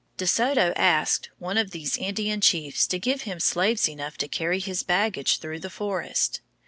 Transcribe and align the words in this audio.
De 0.17 0.25
Soto 0.25 0.73
asked 0.75 1.29
one 1.37 1.59
of 1.59 1.69
these 1.69 1.95
Indian 1.95 2.41
chiefs 2.41 2.87
to 2.87 2.97
give 2.97 3.21
him 3.21 3.39
slaves 3.39 3.87
enough 3.87 4.17
to 4.17 4.27
carry 4.27 4.57
his 4.59 4.81
baggage 4.81 5.37
through 5.37 5.59
the 5.59 5.69
forest. 5.69 6.41